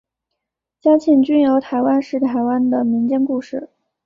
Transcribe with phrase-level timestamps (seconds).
[0.81, 3.69] 嘉庆君游台湾是台湾的民间故事。